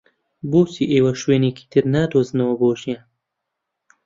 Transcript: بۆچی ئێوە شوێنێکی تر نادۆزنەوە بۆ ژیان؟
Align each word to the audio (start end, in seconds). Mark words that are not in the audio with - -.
بۆچی 0.51 0.85
ئێوە 0.93 1.11
شوێنێکی 1.21 1.65
تر 1.71 1.83
نادۆزنەوە 1.93 2.53
بۆ 2.61 2.69
ژیان؟ 2.79 3.01